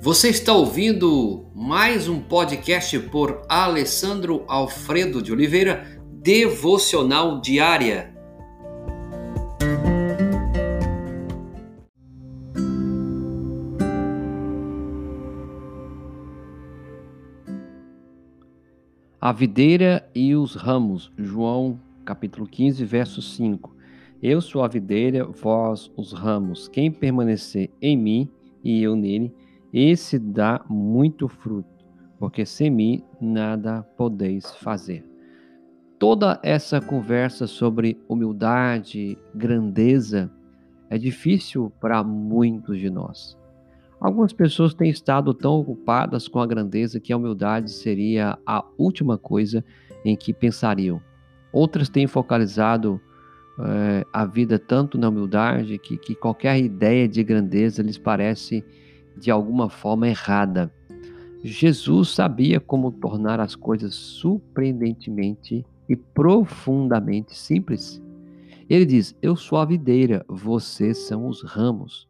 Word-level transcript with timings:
Você 0.00 0.28
está 0.28 0.52
ouvindo 0.52 1.50
mais 1.52 2.08
um 2.08 2.20
podcast 2.20 2.96
por 3.10 3.42
Alessandro 3.48 4.44
Alfredo 4.46 5.20
de 5.20 5.32
Oliveira, 5.32 6.00
Devocional 6.22 7.40
Diária. 7.40 8.14
A 19.20 19.32
videira 19.32 20.08
e 20.14 20.36
os 20.36 20.54
ramos, 20.54 21.10
João 21.18 21.80
capítulo 22.04 22.46
15, 22.46 22.84
verso 22.84 23.20
5. 23.20 23.76
Eu 24.22 24.40
sou 24.40 24.62
a 24.62 24.68
videira, 24.68 25.24
vós 25.24 25.90
os 25.96 26.12
ramos. 26.12 26.68
Quem 26.68 26.88
permanecer 26.88 27.68
em 27.82 27.96
mim 27.96 28.30
e 28.62 28.80
eu 28.80 28.94
nele, 28.94 29.34
esse 29.72 30.18
dá 30.18 30.64
muito 30.68 31.28
fruto, 31.28 31.84
porque 32.18 32.44
sem 32.46 32.70
mim 32.70 33.04
nada 33.20 33.82
podeis 33.96 34.54
fazer. 34.56 35.04
Toda 35.98 36.38
essa 36.42 36.80
conversa 36.80 37.46
sobre 37.46 38.00
humildade, 38.08 39.18
grandeza, 39.34 40.30
é 40.88 40.96
difícil 40.96 41.72
para 41.80 42.02
muitos 42.02 42.78
de 42.78 42.88
nós. 42.88 43.36
Algumas 44.00 44.32
pessoas 44.32 44.74
têm 44.74 44.88
estado 44.88 45.34
tão 45.34 45.54
ocupadas 45.54 46.28
com 46.28 46.38
a 46.38 46.46
grandeza 46.46 47.00
que 47.00 47.12
a 47.12 47.16
humildade 47.16 47.70
seria 47.72 48.38
a 48.46 48.64
última 48.78 49.18
coisa 49.18 49.64
em 50.04 50.16
que 50.16 50.32
pensariam. 50.32 51.02
Outras 51.52 51.88
têm 51.88 52.06
focalizado 52.06 53.00
é, 53.58 54.06
a 54.12 54.24
vida 54.24 54.56
tanto 54.56 54.96
na 54.96 55.08
humildade 55.08 55.78
que, 55.78 55.98
que 55.98 56.14
qualquer 56.14 56.58
ideia 56.58 57.08
de 57.08 57.24
grandeza 57.24 57.82
lhes 57.82 57.98
parece 57.98 58.64
de 59.18 59.30
alguma 59.30 59.68
forma 59.68 60.08
errada. 60.08 60.72
Jesus 61.42 62.10
sabia 62.10 62.58
como 62.58 62.90
tornar 62.90 63.40
as 63.40 63.54
coisas 63.54 63.94
surpreendentemente 63.94 65.64
e 65.88 65.96
profundamente 65.96 67.36
simples. 67.36 68.02
Ele 68.68 68.84
diz: 68.84 69.16
Eu 69.22 69.36
sou 69.36 69.58
a 69.58 69.64
videira, 69.64 70.24
vocês 70.28 70.98
são 70.98 71.26
os 71.26 71.42
ramos. 71.42 72.08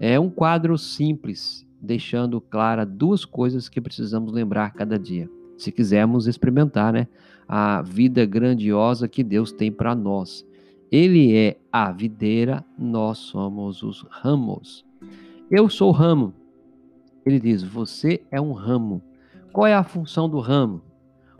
É 0.00 0.18
um 0.18 0.28
quadro 0.28 0.76
simples, 0.76 1.66
deixando 1.80 2.40
clara 2.40 2.84
duas 2.84 3.24
coisas 3.24 3.68
que 3.68 3.80
precisamos 3.80 4.32
lembrar 4.32 4.72
cada 4.72 4.98
dia, 4.98 5.30
se 5.56 5.70
quisermos 5.70 6.26
experimentar 6.26 6.92
né, 6.92 7.06
a 7.46 7.82
vida 7.82 8.26
grandiosa 8.26 9.06
que 9.06 9.22
Deus 9.22 9.52
tem 9.52 9.70
para 9.70 9.94
nós. 9.94 10.44
Ele 10.90 11.36
é 11.36 11.58
a 11.70 11.92
videira, 11.92 12.64
nós 12.78 13.18
somos 13.18 13.82
os 13.82 14.04
ramos. 14.08 14.85
Eu 15.48 15.70
sou 15.70 15.90
o 15.90 15.92
ramo. 15.92 16.34
Ele 17.24 17.38
diz: 17.38 17.62
Você 17.62 18.20
é 18.32 18.40
um 18.40 18.52
ramo. 18.52 19.00
Qual 19.52 19.64
é 19.64 19.74
a 19.74 19.84
função 19.84 20.28
do 20.28 20.40
ramo? 20.40 20.82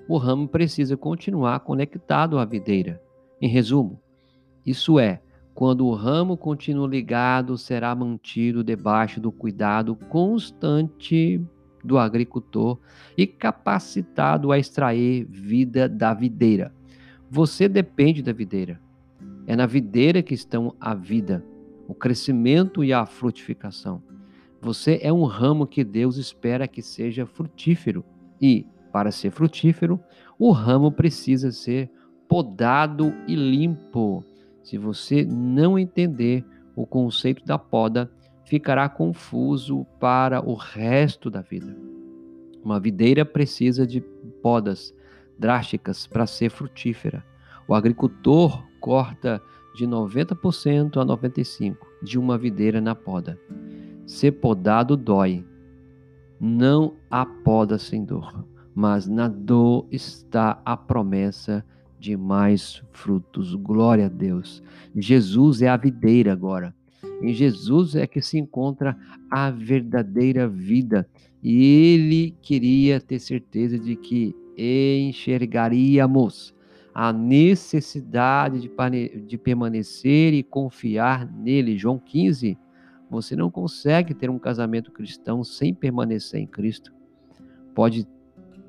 O 0.09 0.17
ramo 0.17 0.47
precisa 0.47 0.97
continuar 0.97 1.59
conectado 1.61 2.39
à 2.39 2.45
videira. 2.45 3.03
Em 3.41 3.49
resumo, 3.49 4.01
isso 4.65 5.01
é, 5.01 5.21
quando 5.53 5.85
o 5.85 5.93
ramo 5.93 6.37
continua 6.37 6.87
ligado, 6.87 7.59
será 7.59 7.93
mantido 7.97 8.63
debaixo 8.63 9.21
do 9.21 9.33
cuidado 9.33 9.97
constante 10.09 11.45
do 11.83 11.99
agricultor 11.99 12.79
e 13.19 13.27
capacitado 13.27 14.53
a 14.53 14.59
extrair 14.59 15.25
vida 15.25 15.89
da 15.89 16.15
videira. 16.15 16.73
Você 17.29 17.69
depende 17.69 18.23
da 18.23 18.33
videira. 18.33 18.81
É 19.49 19.57
na 19.57 19.67
videira 19.67 20.23
que 20.23 20.33
estão 20.33 20.73
a 20.81 20.95
vida 20.95 21.45
o 21.87 21.95
crescimento 21.95 22.83
e 22.83 22.93
a 22.93 23.07
frutificação. 23.07 24.03
Você 24.61 24.99
é 25.03 25.13
um 25.13 25.25
ramo 25.25 25.67
que 25.67 25.85
Deus 25.85 26.17
espera 26.17 26.67
que 26.67 26.83
seja 26.83 27.27
frutífero 27.27 28.05
e, 28.41 28.67
para 28.93 29.11
ser 29.11 29.31
frutífero, 29.31 30.01
o 30.39 30.51
ramo 30.51 30.91
precisa 30.91 31.53
ser 31.53 31.91
podado 32.29 33.15
e 33.29 33.35
limpo. 33.35 34.25
Se 34.63 34.77
você 34.77 35.25
não 35.25 35.79
entender 35.79 36.45
o 36.75 36.87
conceito 36.87 37.45
da 37.45 37.59
poda, 37.59 38.11
ficará 38.45 38.89
confuso 38.89 39.87
para 40.01 40.41
o 40.41 40.55
resto 40.55 41.31
da 41.31 41.41
vida. 41.41 41.77
Uma 42.65 42.81
videira 42.81 43.25
precisa 43.25 43.87
de 43.87 44.01
podas 44.43 44.93
drásticas 45.39 46.07
para 46.07 46.27
ser 46.27 46.51
frutífera. 46.51 47.25
O 47.69 47.75
agricultor 47.75 48.65
corta 48.81 49.41
de 49.77 49.87
90% 49.87 50.97
a 50.97 51.05
95% 51.05 51.77
de 52.03 52.19
uma 52.19 52.39
videira 52.39 52.81
na 52.81 52.95
poda. 52.95 53.39
Ser 54.07 54.33
podado 54.33 54.97
dói. 54.97 55.45
Não 56.41 56.95
há 57.11 57.25
poda 57.27 57.79
sem 57.79 58.05
dor, 58.05 58.45
mas 58.75 59.07
na 59.07 59.29
dor 59.29 59.87
está 59.91 60.61
a 60.65 60.77
promessa 60.77 61.65
de 61.99 62.17
mais 62.17 62.83
frutos. 62.93 63.55
Glória 63.55 64.07
a 64.07 64.09
Deus. 64.09 64.63
Jesus 64.95 65.61
é 65.63 65.69
a 65.69 65.77
videira 65.77 66.33
agora. 66.33 66.75
Em 67.23 67.33
Jesus 67.33 67.95
é 67.95 68.07
que 68.07 68.21
se 68.21 68.39
encontra 68.39 68.97
a 69.31 69.51
verdadeira 69.51 70.49
vida. 70.49 71.09
E 71.43 71.95
ele 71.95 72.35
queria 72.43 73.01
ter 73.01 73.19
certeza 73.19 73.79
de 73.79 73.97
que 73.97 74.35
enxergaríamos 74.57 76.55
a 76.99 77.13
necessidade 77.13 78.59
de, 78.59 79.19
de 79.27 79.37
permanecer 79.37 80.33
e 80.33 80.43
confiar 80.43 81.31
nele. 81.31 81.77
João 81.77 81.99
15. 81.99 82.57
Você 83.11 83.37
não 83.37 83.51
consegue 83.51 84.15
ter 84.15 84.31
um 84.31 84.39
casamento 84.39 84.91
cristão 84.91 85.45
sem 85.45 85.75
permanecer 85.75 86.41
em 86.41 86.47
Cristo. 86.47 86.95
Pode 87.75 88.09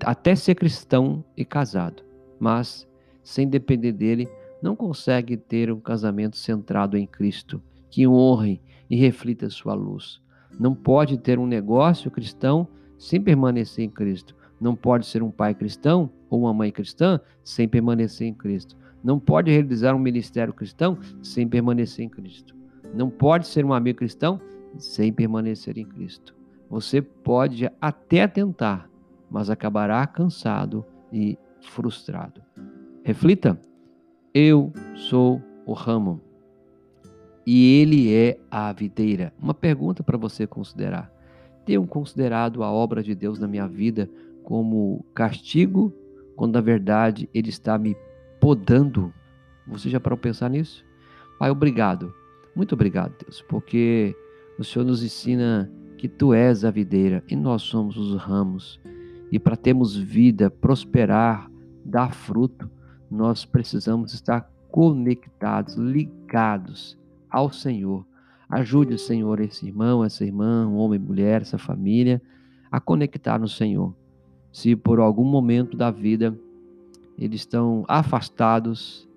até 0.04 0.36
ser 0.36 0.56
cristão 0.56 1.24
e 1.38 1.46
casado, 1.46 2.04
mas 2.38 2.86
sem 3.24 3.48
depender 3.48 3.94
dele, 3.94 4.28
não 4.62 4.76
consegue 4.76 5.38
ter 5.38 5.72
um 5.72 5.80
casamento 5.80 6.36
centrado 6.36 6.98
em 6.98 7.08
Cristo, 7.08 7.64
que 7.90 8.06
honre 8.06 8.62
e 8.90 8.98
reflita 8.98 9.50
sua 9.50 9.74
luz. 9.74 10.22
Não 10.60 10.76
pode 10.76 11.18
ter 11.18 11.40
um 11.40 11.48
negócio 11.48 12.12
cristão 12.12 12.68
sem 12.98 13.22
permanecer 13.22 13.86
em 13.86 13.90
Cristo. 13.90 14.36
Não 14.60 14.76
pode 14.76 15.06
ser 15.06 15.24
um 15.24 15.32
pai 15.32 15.56
cristão 15.56 16.12
ou 16.30 16.42
uma 16.42 16.54
mãe 16.54 16.72
cristã 16.72 17.20
sem 17.44 17.68
permanecer 17.68 18.28
em 18.28 18.34
Cristo. 18.34 18.76
Não 19.04 19.20
pode 19.20 19.52
realizar 19.52 19.96
um 19.96 20.00
ministério 20.00 20.54
cristão 20.54 20.98
sem 21.22 21.48
permanecer 21.48 22.06
em 22.06 22.10
Cristo. 22.10 22.56
Não 22.94 23.10
pode 23.10 23.48
ser 23.48 23.66
um 23.66 23.74
amigo 23.74 24.00
cristão 24.00 24.40
sem 24.78 25.12
permanecer 25.14 25.78
em 25.78 25.86
Cristo. 25.86 26.36
Você 26.70 27.02
pode 27.02 27.70
até 27.80 28.28
tentar, 28.28 28.90
mas 29.30 29.50
acabará 29.50 30.06
cansado 30.06 30.86
e 31.12 31.38
frustrado. 31.62 32.42
Reflita: 33.04 33.60
eu 34.40 34.72
sou 34.94 35.42
o 35.66 35.74
ramo 35.74 36.22
e 37.44 37.80
ele 37.82 38.14
é 38.14 38.38
a 38.52 38.72
videira. 38.72 39.34
Uma 39.42 39.54
pergunta 39.54 40.04
para 40.04 40.16
você 40.16 40.46
considerar: 40.46 41.12
tenho 41.66 41.88
considerado 41.88 42.62
a 42.62 42.72
obra 42.72 43.02
de 43.02 43.16
Deus 43.16 43.40
na 43.40 43.48
minha 43.48 43.68
vida 43.68 44.08
como 44.44 45.04
castigo 45.16 45.92
quando 46.38 46.54
na 46.54 46.62
verdade 46.62 47.28
Ele 47.34 47.50
está 47.50 47.78
me 47.78 47.98
podando. 48.40 49.12
Você 49.68 49.90
já 49.90 50.00
parou 50.00 50.18
pensar 50.18 50.50
nisso? 50.50 50.86
Pai, 51.38 51.50
obrigado. 51.50 52.14
Muito 52.56 52.74
obrigado, 52.74 53.14
Deus, 53.22 53.44
porque 53.50 54.16
o 54.58 54.64
Senhor 54.64 54.86
nos 54.86 55.04
ensina 55.04 55.70
que 55.98 56.08
Tu 56.08 56.34
és 56.34 56.64
a 56.64 56.72
videira 56.72 57.24
e 57.28 57.36
nós 57.36 57.64
somos 57.64 57.98
os 57.98 58.16
ramos. 58.16 58.80
E 59.32 59.38
para 59.38 59.58
termos 59.58 59.98
vida, 59.98 60.50
prosperar, 60.50 61.52
dar 61.84 62.14
fruto, 62.14 62.70
nós 63.10 63.44
precisamos 63.44 64.14
estar 64.14 64.50
conectados, 64.72 65.76
ligados 65.76 66.98
ao 67.30 67.52
Senhor. 67.52 68.06
Ajude, 68.48 68.98
Senhor, 68.98 69.42
esse 69.42 69.66
irmão, 69.66 70.06
essa 70.06 70.24
irmã, 70.24 70.68
homem, 70.70 71.00
mulher, 71.00 71.42
essa 71.42 71.58
família, 71.58 72.22
a 72.72 72.80
conectar 72.80 73.38
no 73.38 73.48
Senhor 73.48 73.94
se 74.52 74.76
por 74.76 75.00
algum 75.00 75.24
momento 75.24 75.76
da 75.76 75.92
vida 75.92 76.38
eles 77.18 77.42
estão 77.42 77.84
afastados, 77.88 79.08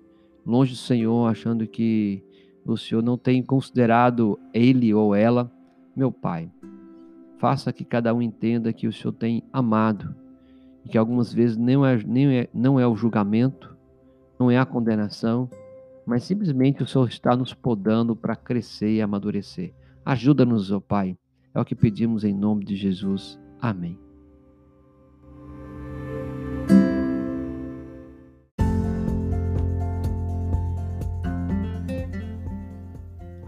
longe 0.45 0.71
do 0.71 0.77
Senhor, 0.77 1.27
achando 1.29 1.67
que 1.67 2.23
o 2.65 2.77
Senhor 2.77 3.03
não 3.03 3.17
tem 3.17 3.41
considerado 3.43 4.39
ele 4.53 4.93
ou 4.93 5.13
ela, 5.15 5.51
meu 5.95 6.11
Pai, 6.11 6.49
faça 7.37 7.73
que 7.73 7.83
cada 7.83 8.13
um 8.13 8.21
entenda 8.21 8.73
que 8.73 8.87
o 8.87 8.93
Senhor 8.93 9.13
tem 9.13 9.43
amado 9.51 10.15
e 10.85 10.89
que 10.89 10.97
algumas 10.97 11.33
vezes 11.33 11.57
não 11.57 11.85
é, 11.85 11.97
nem 12.03 12.39
é, 12.39 12.49
não 12.53 12.79
é 12.79 12.87
o 12.87 12.95
julgamento, 12.95 13.75
não 14.39 14.49
é 14.49 14.57
a 14.57 14.65
condenação, 14.65 15.49
mas 16.05 16.23
simplesmente 16.23 16.81
o 16.81 16.87
Senhor 16.87 17.07
está 17.07 17.35
nos 17.35 17.53
podando 17.53 18.15
para 18.15 18.35
crescer 18.35 18.95
e 18.95 19.01
amadurecer. 19.01 19.73
Ajuda-nos, 20.05 20.71
ó 20.71 20.79
Pai. 20.79 21.17
É 21.53 21.59
o 21.59 21.65
que 21.65 21.75
pedimos 21.75 22.23
em 22.23 22.33
nome 22.33 22.63
de 22.65 22.75
Jesus. 22.75 23.39
Amém. 23.61 24.10